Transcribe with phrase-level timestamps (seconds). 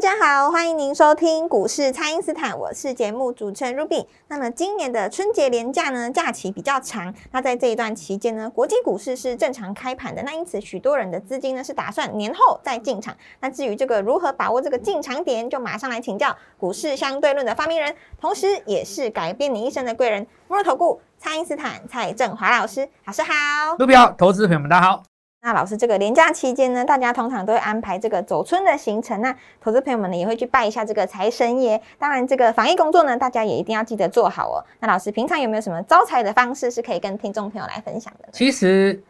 [0.00, 4.06] 大家好，欢迎您收听股市蔡因斯坦，我是节目主持人 Ruby。
[4.28, 13.14] 那么今年的春节连假呢，假期比较长，那在这一段期间呢，国际股市是正常开盘的，那因此许多人的资金呢是打算年后再进场。
[13.40, 23.34] 那至于这个如何把握这个进场点，就马上来请教股市相对论的发明人，同时也是改变你一生的贵人——摩尔投顾蔡因斯坦蔡振华老师，老师好。
[23.76, 25.09] Ruby 好，投资朋友们大家好。
[25.42, 29.18] 那老师，这个年假期间呢，大家通常都会安排这个走春的行程。
[29.22, 31.80] 那投资朋友们呢，也会去拜一下这个财神爷。
[31.98, 34.60] 当然，这个防疫工作呢，大家也一定要记得做好哦。
[34.80, 38.28] 那老师，平常有没有什么招财的方式是可以跟听众朋友来分享的？
[38.32, 39.02] 其实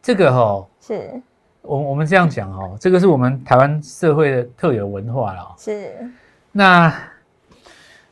[0.00, 1.20] 这个哈，是
[1.60, 5.54] 我我们这样讲哦，这个是我们台湾社会的特有文化了。
[5.58, 5.92] 是。
[6.50, 6.90] 那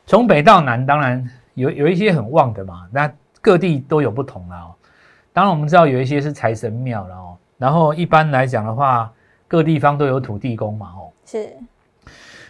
[0.05, 2.87] 从北到南，当然有有一些很旺的嘛。
[2.91, 4.75] 那各地都有不同了。
[5.33, 7.35] 当然，我们知道有一些是财神庙了哦。
[7.57, 9.11] 然后一般来讲的话，
[9.47, 11.49] 各地方都有土地公嘛，哦，是。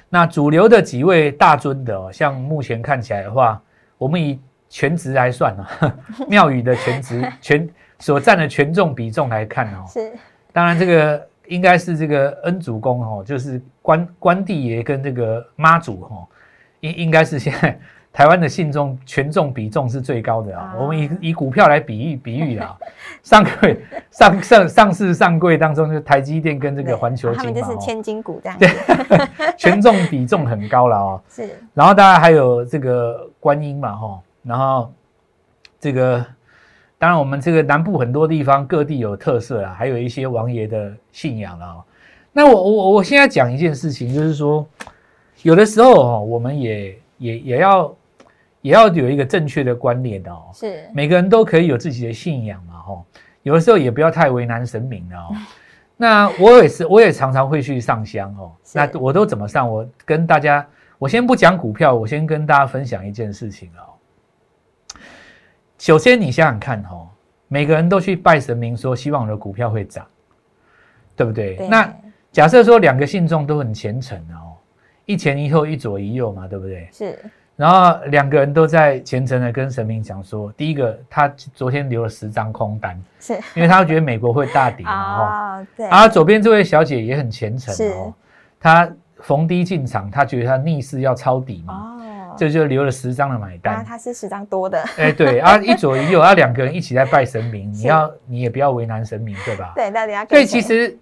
[0.09, 3.61] 那主流的几位大尊的，像目前看起来的话，
[3.97, 5.95] 我们以全职来算啊，
[6.27, 7.69] 庙宇的全职 全
[7.99, 10.13] 所占的权重比重来看哦，是。
[10.51, 16.27] 当然这个应该是这个恩主公哦，就是关关帝爷跟这个妈祖哦，
[16.81, 17.79] 应应该是现在。
[18.17, 20.73] 台湾的信众权重比重是最高的啊！
[20.79, 22.75] 我们以以股票来比喻比喻啊，
[23.21, 23.79] 上柜
[24.09, 28.57] 上上上市上柜当中，就台积电跟这个环球金嘛，他们就是千金股这样。
[28.57, 28.69] 对，
[29.55, 31.21] 权重比重很高了哦。
[31.29, 31.47] 是。
[31.75, 34.91] 然后大家还有这个观音嘛，哈，然后
[35.79, 36.25] 这个
[36.97, 41.85] 当然我们这个南部很多地方各地有特色啊，还有一些王爷的信仰了。
[42.33, 44.67] 那我我我现在讲一件事情，就是说
[45.43, 47.95] 有的时候哦，我们也也也要。
[48.67, 53.05] 也要有一个正确的观念的哦，是每个人都可以有自己的信仰嘛，吼，
[53.41, 55.35] 有的时候也不要太为难神明了哦。
[55.95, 58.51] 那我也是，我也常常会去上香哦。
[58.73, 59.71] 那我都怎么上？
[59.71, 60.67] 我跟大家，
[60.97, 64.99] 我先不讲股票，我先跟大家分享一件事情哦。
[65.77, 67.07] 首先，你想想看哦，
[67.47, 70.05] 每个人都去拜神明，说希望我的股票会涨，
[71.15, 71.55] 对不对？
[71.69, 71.89] 那
[72.33, 74.59] 假设说两个信众都很虔诚哦，
[75.05, 76.89] 一前一后，一左一右嘛，对不对？
[76.91, 77.17] 是。
[77.57, 85.87] 然后两个人都在虔诚的跟神明讲说，第一个他昨天留了十张空单，是因为他觉得美国会大跌嘛， 哦，对。
[85.87, 88.13] 然后左边这位小姐也很虔诚哦，
[88.59, 88.87] 她
[89.21, 93.83] 逢低进场，她觉得她逆势要抄底嘛，哦，这就留了十张的买单。
[93.83, 99.73] 他是十张多的，哎，对 啊，一左一右啊，两个人一起在拜神明，你要你也不要为难神明，对吧？
[99.75, 100.23] 对，那你要。
[100.27, 100.95] 所以其实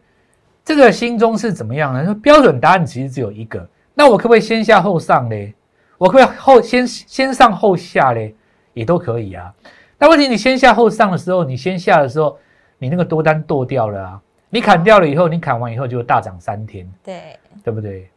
[0.63, 2.15] 这个心中是怎么样呢？
[2.23, 5.53] 标准答案其实只有一个，那我可不可以先下后上嘞？
[5.97, 8.35] 我可以后先先上后下嘞，
[8.73, 9.53] 也都可以啊。
[9.97, 12.37] 但问题你先下后上的时候，你先下的时候，
[12.77, 14.21] 你那个多单剁掉了啊。
[14.49, 18.09] 你砍掉了以后，你砍完以后就大涨三天，对对不对？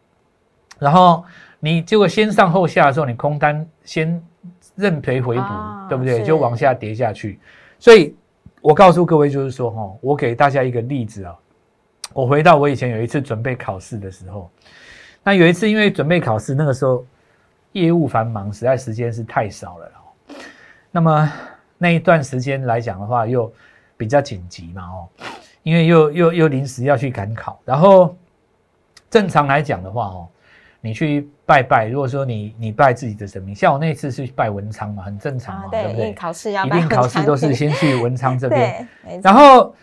[0.79, 1.25] 然后
[1.61, 4.21] 你结果先上后下的时候，你空单先
[4.75, 5.45] 认赔回补，
[5.89, 6.23] 对不对？
[6.23, 7.39] 就往下跌下去。
[7.79, 8.15] 所以
[8.61, 11.35] 我告诉各位就是说哈，我给大家一个例子啊。
[12.13, 14.51] 我回到我以前有一次准备考试的时候，
[15.23, 17.05] 那有一次因为准备考试，那个时候。
[17.73, 20.35] 业务繁忙，实在时间是太少了哦。
[20.91, 21.33] 那么
[21.77, 23.53] 那一段时间来讲的话，又
[23.97, 25.09] 比较紧急嘛哦，
[25.63, 27.61] 因为又又又临时要去赶考。
[27.65, 28.17] 然后
[29.11, 30.29] 正常来讲的话哦，
[30.81, 36.13] 你去拜拜，如果说你你拜自己的神明，像我那次是拜文昌嘛，很正常嘛，对不对？
[36.15, 38.89] 考试要一定考试都是先去文昌这边。
[39.23, 39.75] 然后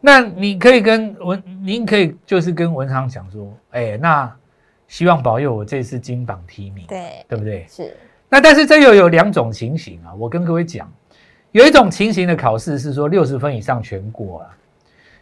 [0.00, 4.32] 那你可以跟文，您可以就是跟文昌讲说，哎，那。
[4.92, 7.64] 希望保佑我这次金榜题名，对对不对？
[7.66, 7.96] 是。
[8.28, 10.86] 那但是这又有两种情形啊，我跟各位讲，
[11.52, 14.48] 有一种情形的考试是说六十分以上全过啊。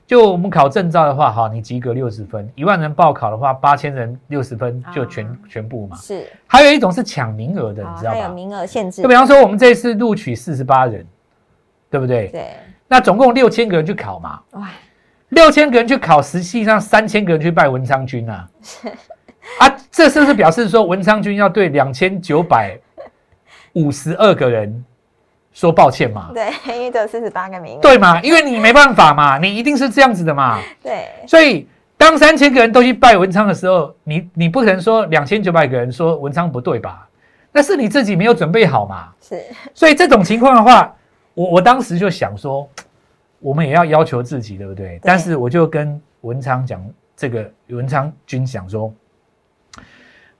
[0.09, 5.97] 就我们考证照的话，哈，你及格六十分，一万人报考的话，八千人六十分就全全部嘛。
[5.99, 6.27] 是。
[6.49, 8.19] 还有一种是抢名额的，你知道吗？
[8.25, 9.03] 有名额限制。
[9.03, 11.07] 就比方说，我们这次录取四十八人，
[11.89, 12.27] 对不对？
[12.27, 12.49] 对。
[12.89, 14.41] 那总共六千个人去考嘛。
[14.51, 14.69] 哇。
[15.29, 18.51] 六千个人去考，实际上三千个人去拜文昌君啊。
[18.61, 18.89] 是。
[19.59, 22.79] 啊，这是不是表示说文昌君要对两千九百
[23.75, 24.85] 五十二个人
[25.53, 26.31] 说抱歉嘛？
[26.33, 27.81] 对，因为只有四十八个名额。
[27.81, 28.21] 对嘛？
[28.23, 30.61] 因为你没办法嘛，你一定是这样子的嘛。
[30.83, 31.09] 对。
[31.27, 37.07] 所以当三千个人都去拜文昌的时候，你你不可能说两千九百个人说文昌不对吧？
[37.53, 39.09] 那是你自己没有准备好嘛。
[39.21, 39.43] 是，
[39.75, 40.95] 所以这种情况的话，
[41.35, 42.69] 我我当时就想说，
[43.41, 45.01] 我们也要要求自己，对不对？
[45.03, 46.81] 但是我就跟文昌讲，
[47.17, 48.95] 这个文昌君讲说，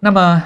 [0.01, 0.43] 那么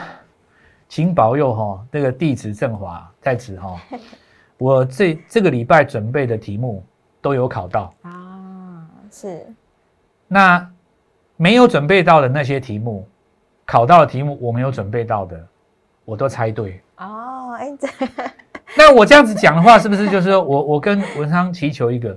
[0.88, 3.80] 请保佑哈，那个弟子振华在此哈，
[4.58, 6.84] 我这这个礼拜准备的题目
[7.22, 9.46] 都有考到啊，是，
[10.28, 10.70] 那。
[11.36, 13.04] 没有准备到的那些题目，
[13.66, 15.44] 考到的题目我没有准备到的，
[16.04, 16.80] 我都猜对。
[16.98, 17.88] 哦，哎，这
[18.78, 22.16] 那我这样子讲的话，是不是就是说我我跟文昌祈求一个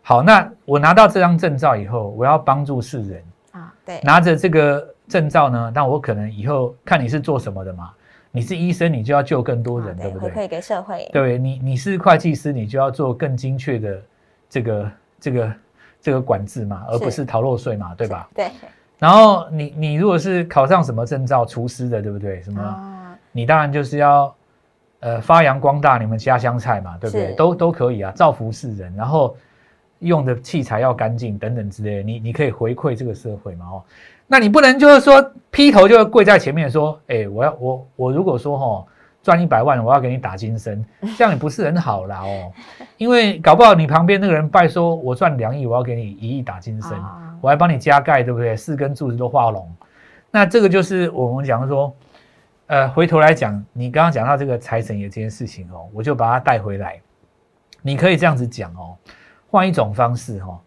[0.00, 0.22] 好？
[0.22, 3.74] 那我拿到这张证照以后，我要帮助世人啊。
[3.84, 7.90] 对，拿着这个证照呢，那我可能以后看你是做什么的嘛？
[8.30, 10.30] 你是医生，你就要救更多人，对不对？
[10.30, 11.08] 可以给社会。
[11.12, 14.02] 对，你你是会计师，你就要做更精确的
[14.48, 15.52] 这个这个。
[15.98, 18.28] 这个管制嘛，而不是逃漏税嘛，对吧？
[18.32, 18.48] 对。
[18.96, 22.40] 然后你你如果是考上什么证照，厨师的，对不对？
[22.42, 23.18] 什么？
[23.32, 24.32] 你当然就是要
[25.00, 27.32] 呃发扬光大你们家乡菜嘛，对不对？
[27.32, 28.94] 都都可以啊，造福世人。
[28.94, 29.36] 然后
[30.00, 33.82] 用的器材要干净等等之类，你你可以回馈这个社会嘛，哦。
[34.26, 38.86] 那你不能就是说劈头就跪在前面说，哎，我要我我如果说哈。
[39.22, 40.84] 赚一百万，我要给你打金身，
[41.18, 42.52] 这样也不是很好啦哦。
[42.96, 46.92] 因为搞不好你旁边那个人拜说，我赚两亿，我要给你一亿打金身，
[47.40, 48.56] 我还帮你加盖，对不对？
[48.56, 49.68] 四根柱子都画龙，
[50.30, 51.92] 那这个就是我们讲说，
[52.68, 57.00] 呃，回头来讲，你刚刚讲到这个财神爷这件事情哦，我就把它带回来。
[57.82, 58.94] 你可以这样子讲哦，
[59.56, 60.60] 换一种方式哈。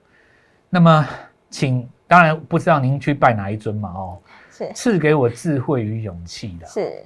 [0.67, 1.07] 那么，
[1.51, 4.17] 请当然不知道您去拜哪一尊嘛哦，
[4.49, 7.05] 是赐给我智慧与勇气的，是。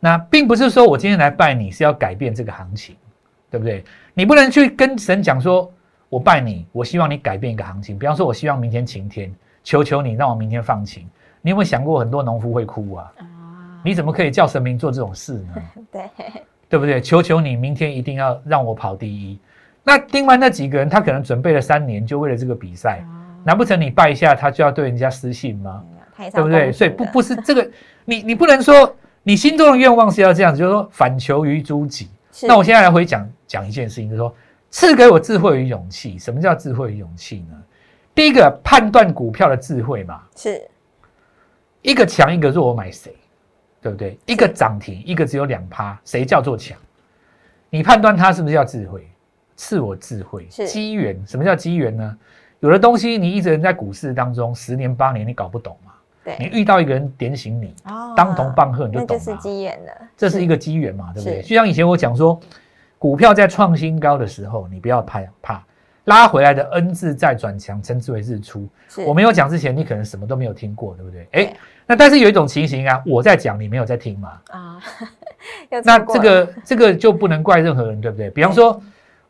[0.00, 2.96] 那并不是说我今天来拜你是要改变这个行情，
[3.48, 3.84] 对不对？
[4.12, 5.72] 你不能去跟神讲说，
[6.08, 7.96] 我拜你，我希望你改变一个行情。
[7.96, 11.08] 比方说，我希望明天晴天，求求你让我明天放晴。
[11.42, 13.12] 你有没有想过，很多农夫会哭啊？
[13.84, 15.54] 你怎么可以叫神明做这种事呢？
[15.92, 16.10] 对，
[16.68, 17.00] 对不对？
[17.00, 19.38] 求求你明天一定要让我跑第一。
[19.82, 23.04] 那另外那几个人，他可能准备了三年，就为了这个比赛，
[23.44, 25.84] 难不成你拜一下，他就要对人家失信吗？
[26.32, 26.72] 对不对？
[26.72, 27.70] 所以不不是这个，
[28.04, 28.94] 你你不能说。
[29.24, 32.08] 你心中的愿望是要这样子，就是说反求于诸己。
[32.44, 34.34] 那我现在来回讲讲一件事情，就是说
[34.70, 36.18] 赐给我智慧与勇气。
[36.18, 37.56] 什么叫智慧与勇气呢？
[38.14, 40.66] 第一个判断股票的智慧嘛，是
[41.82, 43.14] 一个强一个弱，我买谁？
[43.82, 44.18] 对不对？
[44.24, 46.78] 一个涨停，一个只有两趴，谁叫做强？
[47.68, 49.06] 你判断它是不是叫智慧？
[49.58, 51.20] 赐我智慧，机缘。
[51.26, 52.16] 什么叫机缘呢？
[52.60, 55.92] 有的东西你一直人在股市当中十年八年，你搞不懂嘛。
[56.24, 57.74] 对你遇到一个人点醒你，
[58.16, 59.22] 当头棒喝，你就懂了。
[59.24, 61.42] 这是机缘了，这是一个机缘嘛，对不对？
[61.42, 62.38] 就像以前我讲说，
[62.98, 65.64] 股票在创新高的时候，你不要怕怕，
[66.04, 68.68] 拉回来的 N 字再转强，称之为日出。
[69.06, 71.28] 我没有讲之前，你可能什么都没有听过，对不对？
[71.32, 71.52] 哎，
[71.86, 74.40] 那但是有一种情形啊，我在讲，你没有在听嘛？
[74.50, 74.82] 啊，
[75.84, 78.28] 那这个这个就不能怪任何人，对不对？
[78.30, 78.80] 比方说，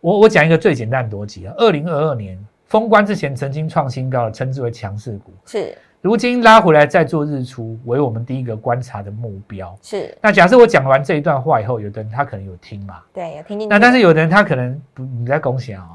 [0.01, 5.33] 我我讲一个最简单的逻辑啊，二零二二年封关之前曾经创新高的，称之为强势股。
[5.47, 5.77] 是。
[6.01, 9.77] 如今拉回来再做日出，为我们第一个观察的目标。
[9.83, 10.17] 是。
[10.23, 13.01] 那假设我讲完这一段话以后，有的人他可能有听嘛？
[13.13, 15.89] 对，有听进那但是有的人他可能不，你在恭喜啊。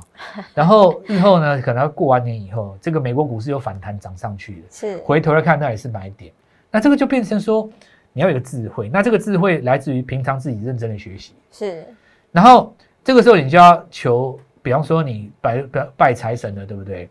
[0.54, 4.62] 然后日后呢，可能过完年以后，这个美国股市有反弹涨上去的。
[4.70, 4.98] 是。
[4.98, 6.34] 回头来看，那也是买点。
[6.70, 7.70] 那这个就变成说，
[8.12, 8.90] 你要有个智慧。
[8.90, 11.32] 那这个智慧来自于平常自己认真的学习。
[11.50, 11.86] 是。
[12.30, 17.10] 然后这个时候你就要求，比方说你拜拜拜财神了，对不对？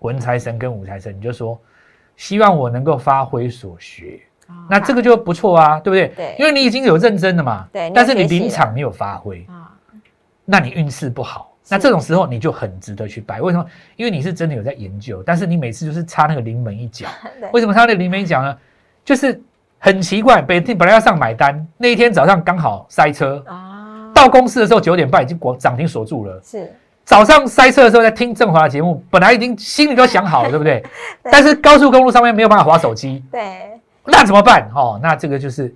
[0.00, 1.58] 文财神跟武财神，你就说。
[2.18, 4.18] 希望我能够发挥所学，
[4.68, 6.08] 那这个就不错啊，对不对？
[6.16, 7.68] 对，因为你已经有认真的嘛。
[7.72, 9.70] 对，但是你临场没有发挥啊，
[10.44, 11.54] 那你运势不好。
[11.68, 13.40] 那这种时候你就很值得去拜。
[13.40, 13.64] 为什么？
[13.94, 17.06] 因为你是真的有在研究，但是你每次就是差那个临门一脚。
[17.54, 18.58] 为什么差那个临门一脚呢？
[19.04, 19.40] 就是
[19.78, 23.67] 很奇怪，本天本来要上买单，那一天早上刚好塞车啊，
[24.18, 26.40] 到公司的时候九点半已经广涨停锁住了。
[26.44, 26.72] 是。
[27.04, 30.84] 早上塞车的时候在听振华的节目，本来已经心里都想好了，对不 对？
[31.22, 34.70] 但是高速公路上面没有办法划手机，对，那怎么办？
[34.74, 35.74] 哦，那这个就是，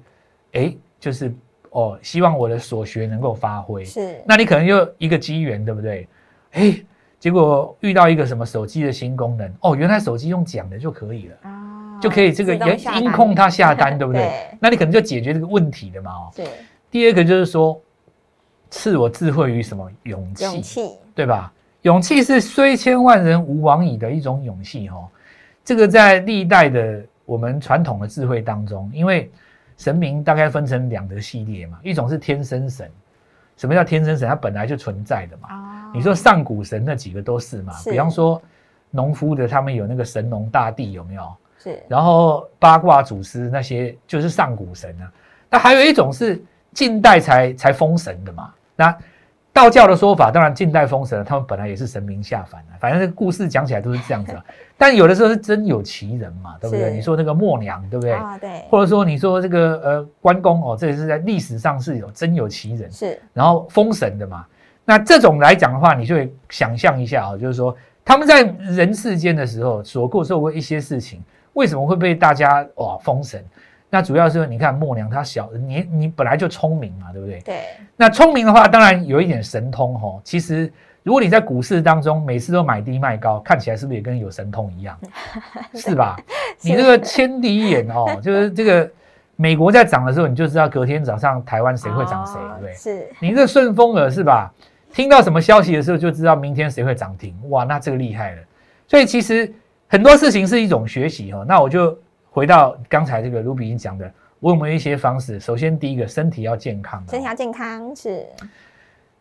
[0.53, 1.35] 哎，就是
[1.71, 3.83] 哦，希望我的所学能够发挥。
[3.83, 6.07] 是，那你可能就一个机缘，对不对？
[6.51, 6.77] 哎，
[7.19, 14.31] 结果遇到一个什么手机的新功能，哦，原来手机用讲的就可以了，啊就可以这个音音控它下单， 对不对？
[14.61, 16.11] 那你可能就解决这个问题的嘛。
[16.11, 16.45] 哦，对。
[16.91, 17.81] 第二个就是说。
[18.73, 20.45] 赐我智慧与什么勇气？
[20.45, 21.52] 勇气，对吧？
[21.83, 25.07] 勇气是虽千万人吾往矣的一种勇气哦。
[25.62, 29.31] 这个在历代的我们传统的智慧当中，因为
[29.76, 32.91] 神明大概分成两个系列嘛，一种是天生神。
[33.59, 34.26] 什么叫天生神？
[34.26, 35.93] 它本来就存在的嘛。
[35.95, 37.75] 你说上古神那几个都是嘛？
[37.85, 38.41] 比方说，
[38.91, 41.37] 农夫的，他们有那个神农大帝有没有？
[41.59, 45.12] 是，然后八卦祖师那些就是上古神啊。
[45.50, 48.52] 那还有一种是近代才才封神的嘛？
[48.76, 48.97] 那
[49.52, 54.35] 道教的说法，当然近代封神，他们本来也是神明下凡的，反正这个故事讲起来都是这样子。
[54.79, 56.91] 但有的时候是真有其人嘛，对不对？
[56.95, 58.12] 你说那个默娘，对不对？
[58.12, 58.64] 啊，对。
[58.71, 63.21] 或者说你说这个呃关公哦，这也是在历史上是有真有其人，是。
[63.35, 64.47] 然后封神的嘛，
[64.87, 73.45] 那这种来讲的话，你就会想象一下啊，就是说他们在人世间的时候所过受过一些事情，为什么会被大家哇封神？
[73.95, 77.41] 那主要是你看默娘她小，你你本来就聪明嘛，对不对？
[77.41, 77.61] 对。
[77.95, 80.19] 那聪明的话，当然有一点神通哦。
[80.25, 80.73] 其实
[81.03, 84.99] 如果你在股市当中每次都买低卖高，看起来是不是也跟有神通一样？
[85.75, 86.17] 是吧？
[86.63, 88.91] 你这个千里眼哦，就是这个
[89.37, 92.73] 美国在涨的时候，你就知道隔天早上台湾谁会涨谁，对不对？
[92.73, 93.07] 是。
[93.21, 94.51] 你这顺风耳是吧？
[94.95, 97.37] 听到什么消息的时候，就知道明天谁会涨停。
[97.51, 98.43] 哇，那这个厉害了。
[98.89, 99.53] 所以其实
[99.87, 101.45] 很多事情是一种学习哦。
[101.47, 101.95] 那我就。
[102.33, 104.11] 回到刚才这个卢比英讲的，
[104.41, 105.39] 我有没有一些方式？
[105.39, 107.05] 首先，第一个，身体要健康。
[107.07, 108.27] 身体要健康是。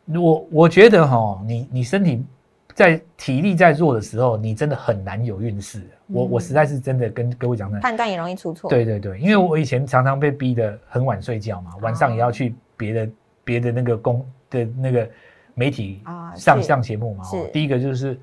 [0.05, 2.25] 我我觉得哈，你你身体
[2.73, 5.85] 在体力在弱的时候，你真的很难有运势。
[6.07, 8.69] 我我实在是真的跟各位讲的，判断也容易出错。
[8.69, 13.09] 对对对，因为我以前常常被逼得很晚睡觉嘛，晚上也要去别的
[13.43, 15.09] 别的那个公的那个
[15.53, 16.01] 媒体
[16.35, 17.23] 上上节目嘛。
[17.25, 17.45] 是。
[17.49, 18.17] 第一个就是，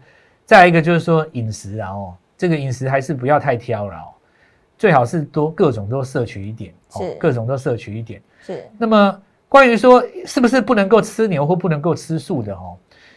[0.47, 4.09] 再一个就是说饮食啊哦，这个饮食还是不要太挑了哦。
[4.78, 8.23] 最好是多各种都摄取一点，是各种都摄取一点。
[8.40, 8.64] 是。
[8.78, 12.76] 那么关于说是不是不能够吃牛或不能够吃素的哦？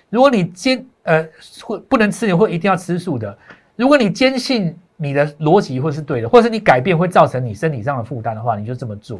[0.09, 1.25] 如果你坚呃
[1.61, 3.37] 或不能吃牛或一定要吃素的，
[3.75, 9.19] 如果你坚信你的逻辑或是对的，或者是你改变会造成你身体上的负担的话，你就这么做。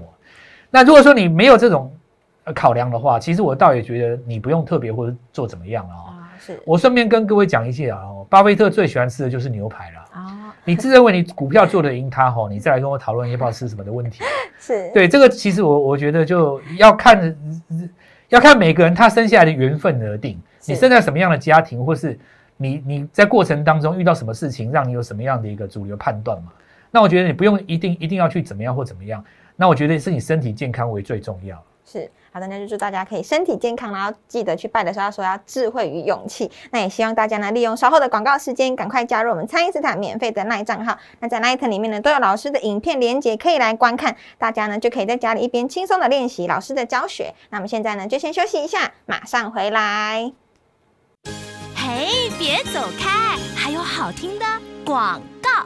[0.70, 1.92] 那如果说你没有这种
[2.56, 6.30] 考量的话，其实我倒也觉得你不用特别或者做怎么样了啊。
[6.40, 6.60] 是。
[6.66, 10.01] 我顺便跟各位讲一下哦，巴菲特最喜欢吃的就是牛排了啊。
[10.64, 14.24] 你自认为你股票做得赢他吼，你再来跟我讨论要不要吃什么的问题。
[14.60, 17.36] 是对这个，其实我我觉得就要看
[18.30, 20.40] 要看每个人他生下来的缘分而定。
[20.66, 22.18] 你生在什么样的家庭，或是
[22.58, 26.52] 你你在过程当中遇到什么事情，让你有什么样的一个主流判断嘛？
[26.92, 29.24] 那我觉得你不用一定一定要去怎么样或怎么样。
[29.56, 31.64] 那我觉得是你身体健康为最重要。
[31.86, 32.10] 是。
[32.34, 36.50] 好的，那就祝大家可以身体健康，然后记得去拜的时候要说要智慧与勇气。
[36.72, 40.98] 那也希望大家呢，利用稍后的广告时间，赶快加入我们蔡因斯坦免费的奈账号。
[41.20, 44.16] 那在奈特里面呢，都有老师的影片连接可以来观看。
[44.38, 47.34] 大家呢就可以在家里一边轻松的练习老师的教学。
[47.50, 50.32] 那么现在呢，就先休息一下，马上回来。
[51.76, 54.46] 嘿，别走开，还有好听的
[54.86, 55.66] 广告。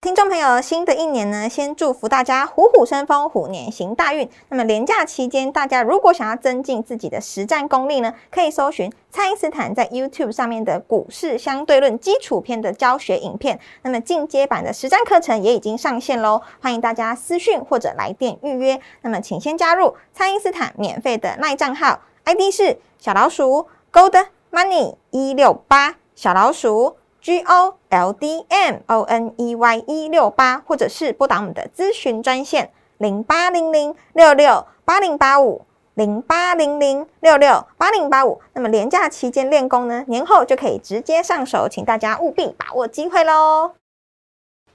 [0.00, 4.30] 听众朋友，新的一年呢，先祝福大家虎虎生风，虎年行大运。
[4.48, 13.58] 那么连假期间，大家如果想要增进自己的实战功力呢，可以搜寻蔡因斯坦在 YouTube 上面的股市相对论基础篇的教学影片。
[13.82, 18.80] 那么进阶版的实战课程也已经上线喽，欢迎大家私讯或者来电预约。
[19.02, 26.97] 那么请先加入蔡因斯坦免费的赖账号，ID 是小老鼠 Gold Money 一六八小老鼠。
[27.20, 35.62] G O L D M O N E Y 一六八，或者是拨打我们的咨询专线零八零零六六八零八五
[35.94, 38.40] 零八零零六六八零八五。
[38.52, 43.77] 那么廉假期间练功呢，年后就可以直接上手，请大家务必把握机会喽。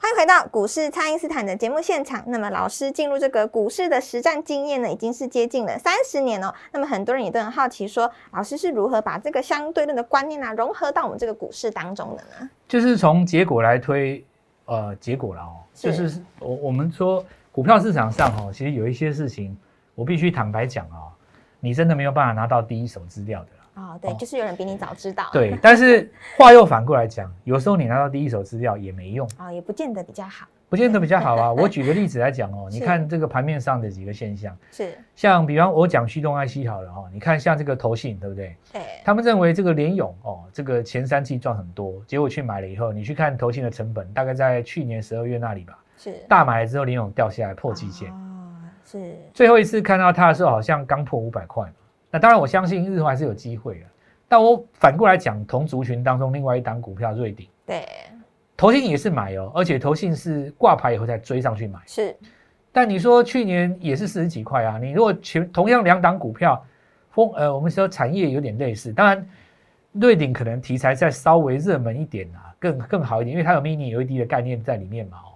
[0.03, 2.22] 欢迎回到股市，蔡因斯坦的节目现场。
[2.27, 6.53] 那么，老师进入这个股市的实战经验呢，已经是接近了三十年哦。
[6.74, 12.50] 那么，很多人也都很好奇，说老师是如何把这个相对论的观念啊，融合到我们这个股市当中的呢？
[12.67, 14.22] 就是从结果来推，
[14.65, 15.55] 呃，结果了哦。
[15.74, 19.57] 就是我我们说股票市场上哦，其实有一些事情，
[19.95, 21.15] 我必须坦白讲啊，
[21.62, 23.48] 你真的没有办法拿到第一手资料的。
[23.74, 25.25] 啊，对，就是有人比你早知道。
[25.32, 31.51] 对， 但是话又反过来讲，有时候你拿到第一手资料也没用啊，也不见得比较好，不见得比较好啊。
[31.58, 38.56] 我举个例子来讲哦，你看这个盘面上的几个现象，是像比方我讲驱动 IC 好了哈，你看像这个投信对不对？
[38.72, 51.72] 对，他们认为这个联勇哦，这个前三季赚很多，结果去买了以后，你去看投信的成本，大概在去年十二月那里吧，是大买了之后联勇掉下来破季线啊，是最后一次看到它的时候，好像刚破五百块嘛。
[52.13, 53.86] 那当然我相信日后还是有机会的。
[54.27, 57.84] 但我反过来讲，同族群当中另外一档股票瑞鼎，对，
[58.55, 61.79] 投信也是买哦，而且投信是挂牌以后再追上去买。
[61.88, 62.15] 是，
[62.72, 66.63] 但你说去年也是四十几块啊，你如果全同样两档股票，
[67.10, 69.27] 风呃，我们说产业有点类似，当然
[69.93, 75.33] 瑞鼎可能题材再稍微热门一点啊，更更好一点，因为它有 mini LED 的概念在里面嘛哦。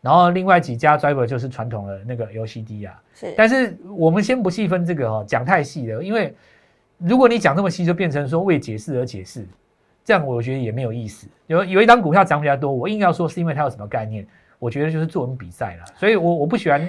[0.00, 6.34] 然后另外几家 driver 就是传统的那个 LCD 啊，是，但是我们先不细分这个哦，讲太细了，因为。
[6.98, 9.46] 如果你讲这么细，就变成说为解释而解释，
[10.02, 11.28] 这样我觉得也没有意思。
[11.46, 14.26] 有有一张股票涨比较多，我硬要说是因为它有什么概念，
[14.58, 15.84] 我觉得就是作文比赛了。
[15.94, 16.88] 所以我我不喜欢。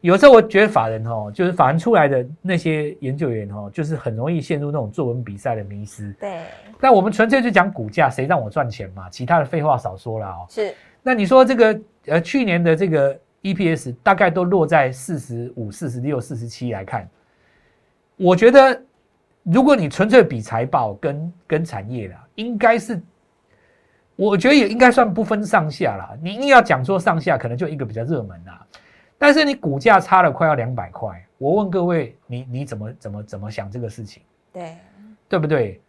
[0.00, 6.14] 有时候我觉得法人哦，就是法人出来的那些研究员哦，就是很容易陷入那种作文比赛的迷失。
[6.18, 6.40] 对。
[6.80, 9.10] 那我们纯粹就讲股价，谁让我赚钱嘛？
[9.10, 10.46] 其他的废话少说了哦。
[10.48, 10.72] 是。
[11.02, 17.08] 那你说这个呃，去年的这个 EPS 大概都落在四十五、四十六、四十七来看，
[18.16, 18.82] 我觉得
[19.42, 23.00] 如果你纯粹比财报跟跟产业啦，应该是，
[24.16, 26.16] 我觉得也应该算不分上下啦。
[26.22, 28.66] 你硬要讲说上下，可能就一个比较热门啦。
[29.18, 34.22] 但是你股价差了快要两百块，我问各位，你你怎么怎么怎么想这个事情？
[34.52, 34.76] 对，
[35.28, 35.80] 对不对？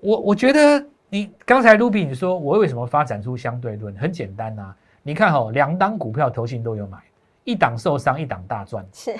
[0.00, 3.94] 我我觉得你刚才 Ruby 你说我为什么发展出相对论？
[3.96, 4.74] 很简单呐，
[5.06, 6.98] 你看哦，两档股票投信都有买，
[7.44, 8.84] 一档受伤，一档大赚。
[8.90, 9.14] 是，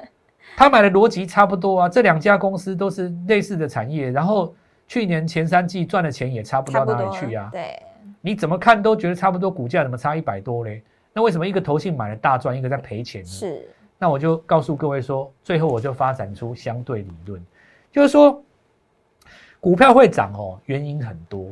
[0.54, 4.54] 他买的逻辑差不多啊，这两家公司都是类似的产业，然后
[4.86, 7.48] 去年前三季赚的钱也差不到哪里去啊。
[7.50, 7.82] 对，
[8.20, 10.82] 你怎么看都觉得差不多，股价怎么差一百多嘞？
[11.14, 13.26] 那为什么一个投信买了大赚，一个在赔钱呢？
[13.28, 13.66] 是，
[13.98, 17.42] 那我就告诉各位说，最后我就发展出相对理论，
[17.90, 18.44] 就是说，
[19.58, 21.50] 股票会涨哦，原因很多，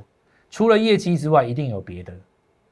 [0.50, 2.12] 除了业绩之外，一定有别的，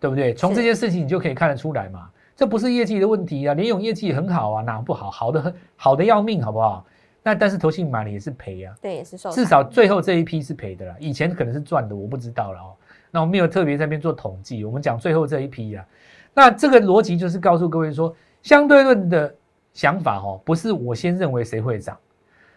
[0.07, 0.33] 对不对？
[0.35, 5.11] 从这件事情你就可以看得出来嘛，这不是业绩的问题啊，联勇业绩很好啊，哪不好？
[5.11, 6.87] 好的很，好的要命，好不好？
[7.25, 12.73] 那但是投信买了也是赔啊，对，也是受，至少最后这一批是赔的啦，以前可能是赚的，我不知道了哦。
[13.11, 15.85] 那我没有特别在那边做统计，我们讲最后这一批啊。
[16.33, 19.35] 那这个逻辑就是告诉各位说，相对论的
[19.73, 21.99] 想法哦，不是我先认为谁会涨，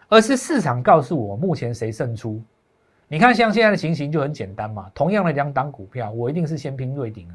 [0.08, 2.40] 而是市场告诉我目前谁胜出。
[3.12, 7.34] 你看像现在的情形就很简单嘛，同样的两档股票，我一定是先拼瑞鼎啊。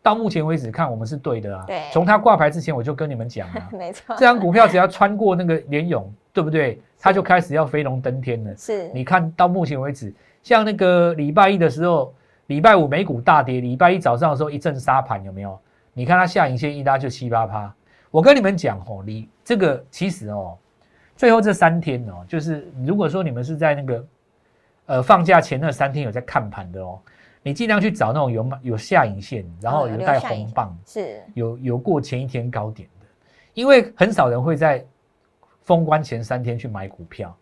[0.00, 6.80] 到目前为止看我们是对的啊，对，从它挂牌之前我就跟你们讲了， 没错，这张股票只要穿过那个联勇，对不对？
[7.00, 8.56] 它就开始要飞龙登天了。
[8.56, 10.14] 是，你看到目前为止，
[10.44, 12.14] 像那个礼拜一的时候，
[12.46, 15.58] 礼拜五美股大跌，礼拜一早上的时候一阵杀盘，有没有？
[15.92, 17.74] 你看它下影线一拉就七八趴，
[18.12, 20.56] 我跟你们讲哦，你这个其实哦，
[21.16, 24.06] 最后这三天哦，就是如果说你们是在那个
[24.90, 26.98] 呃放假前那三天有在看盘的哦，
[27.42, 33.06] 你尽量去找那种有有下影线，然后有带红棒，是有有过前一天高点的，
[33.54, 34.84] 因为很少人会在
[35.62, 37.34] 封关前三天去买股票，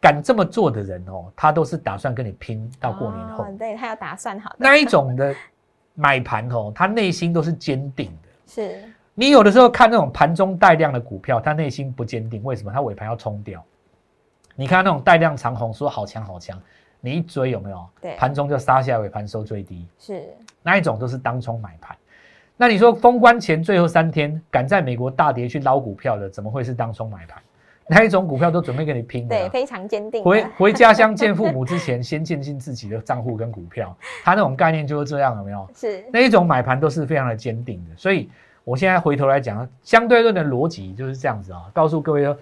[0.00, 5.34] 敢这么做的人哦，他都是打算跟你拼到过年后，对他要打算好那一种的。
[5.98, 8.28] 买盘哦，他内心都是坚定的。
[8.46, 8.82] 是
[9.14, 12.70] 你有的时候看那种盘中带量的股票，他内心不坚定，为什么？
[12.70, 13.64] 他尾盘要冲掉。
[14.54, 16.60] 你看那种带量长红，说好强好强，
[17.06, 17.86] 你一追有没有？
[18.00, 19.86] 对，盘中就杀下尾盘收最低。
[19.98, 20.22] 是
[20.62, 21.96] 那一种都是当冲买盘。
[22.56, 27.40] 那你说封关前最后三天敢在美国大跌去捞股票的，怎么会是当冲买盘？
[27.88, 30.24] 那一种股票都准备跟你拼的，对，非常坚定。
[30.24, 35.68] 回回家乡见父母之前，先见进自己的账户跟股票， 他那种概念就是这样，有没有？
[35.72, 37.96] 是那一种买盘都是非常的坚定的。
[37.96, 38.28] 所以
[38.64, 42.36] 我现在回头来讲，相对论的逻辑就是这样子啊，告诉各位说，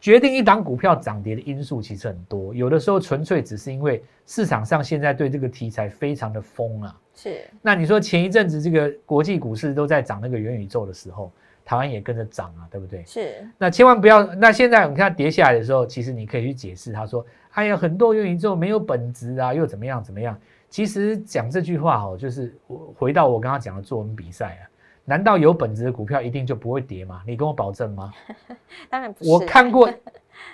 [0.00, 6.98] 决定一档股票涨跌的因素其实很多，有的时候纯粹只是因为市场上现在对这个题材非常的疯啊。
[7.14, 7.40] 是。
[7.62, 11.32] 那你说前一阵子这个国际股市都在涨那个元宇宙的时候。
[11.68, 13.04] 台湾也跟着涨啊，对不对？
[13.04, 13.44] 是。
[13.58, 14.22] 那千万不要。
[14.36, 20.38] 那现在你看跌下来的时候，其实你可以去解释，他说：“哎呀，很多元宇宙没有本质啊，又怎么样怎么样？”
[20.70, 24.62] 其实讲这句话哦，就是我回到我刚刚讲的作文比赛啊，
[25.06, 27.22] 难道有本质的股票一定就不会跌吗？
[27.26, 28.12] 你跟我保证吗？
[28.90, 29.30] 当然不是。
[29.30, 29.88] 我看过。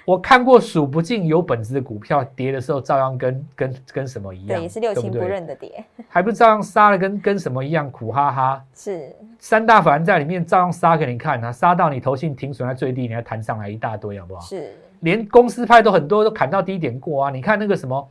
[0.04, 8.64] 我看过数不尽有本质的股票跌的时候，照样跟跟跟什么一样，对，也是六亲不认的跌，还不照样杀了，跟跟什么一样苦哈哈。
[8.74, 14.40] 是三大法人在里面照样杀给你看啊，杀到你头信停损在最低，你还弹上来一大堆，好不好？
[14.40, 17.30] 是，连公司派都很多都砍到低点过啊。
[17.30, 18.08] 你看那个什么，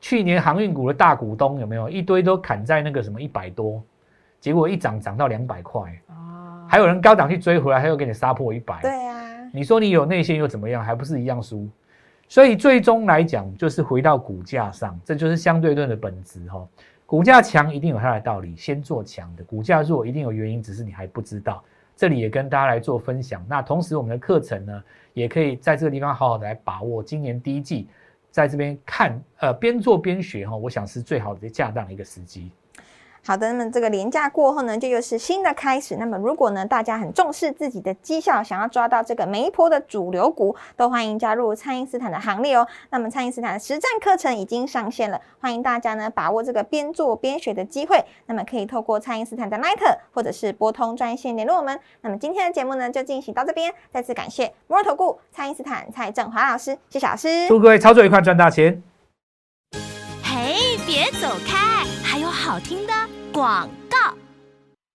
[0.00, 3.82] 去年航运股的大股东有没有一堆都砍在那个什么一百多，
[4.42, 8.82] 结果一涨涨到两百块哦，还有人高档去追回来，他又给你杀破一百。
[8.82, 9.22] 对啊。
[9.52, 10.84] 你说你有内线又怎么样？
[10.84, 11.68] 还不是一样输？
[12.26, 16.66] 所以最终来讲，就是回到股价上，这就是相对论的本质哈。
[17.06, 21.62] 股价强一定有它的道理，先做强的；股价弱一定有原因，只是你还不知道。
[21.94, 23.44] 这里也跟大家来做分享。
[23.48, 27.00] 那同时，我们的课程呢，也可以在这个地方好好的来把握。
[27.00, 27.86] 今年第一季，
[28.32, 32.50] 在这边看，呃，边做边学哈，我想是最好的恰当的一个时机。
[33.24, 35.94] 好的，那么这个年假过后呢，就又是新的开始。
[35.96, 42.66] 那么如果呢，大家很重视自己的绩效，想要抓到这个每一波的主流股，都欢迎加入蔡因斯坦的行列哦。
[42.90, 48.04] 那么蔡因斯坦的实战课程已经上线了，欢迎大家呢把握这个边做边学的机会。
[48.26, 51.78] 那么可以透过蔡因斯坦的 Line 或者是拨通专线联络我们。
[52.00, 58.82] 那么今天的节目呢就进行到这边，再次感谢摩尔投顾蔡因斯坦蔡振华老师，谢谢老师，祝各位操作愉快，赚大钱。
[60.24, 62.92] 嘿别走开，还有好听的
[63.32, 64.14] 广告。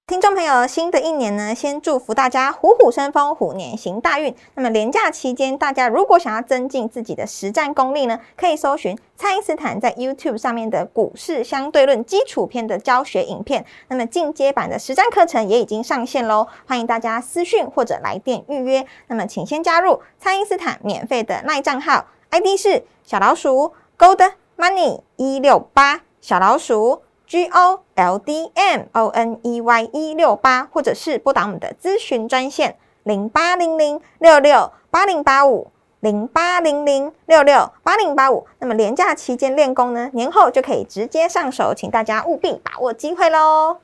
[0.05, 4.33] 听众朋友，新的一年呢，先祝福大家虎虎生风，虎年行大运。
[4.53, 13.65] 那么连假期间，大家如果想要增进自己的实战功力呢，可以搜寻蔡因斯坦在 YouTube 上面的股市相对论基础篇的教学影片。
[13.87, 18.85] 那么进阶版的实战课程也已经上线喽，欢迎大家私讯或者来电预约。
[19.07, 27.01] 那么请先加入蔡因斯坦免费的耐账号，ID 是小老鼠 Gold Money 一六八小老鼠。
[27.27, 38.47] G O L D M O N E Y 一六八，或者是拨打我们的咨询专线零八零零六六八零八五零八零零六六八零八五。
[38.59, 43.79] 那么廉价期间练功呢，年后就可以直接上手，请大家务必把握机会喽。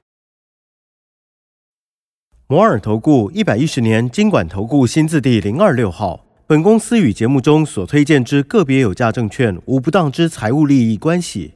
[2.48, 6.22] 摩尔投顾一百一十年经管投顾新字第零二六号。
[6.46, 11.56] 本公司与节目中所推荐之个别有价证券无不当之财务利益关系。